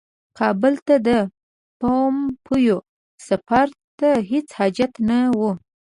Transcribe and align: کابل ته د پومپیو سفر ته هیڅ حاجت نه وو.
کابل 0.39 0.73
ته 0.87 0.95
د 1.07 1.09
پومپیو 1.79 2.77
سفر 3.27 3.67
ته 3.99 4.09
هیڅ 4.29 4.47
حاجت 4.57 4.91
نه 5.09 5.19
وو. 5.37 5.51